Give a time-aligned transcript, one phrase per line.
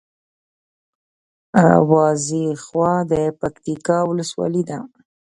[1.91, 4.79] وازېخواه د پکتیکا ولسوالي ده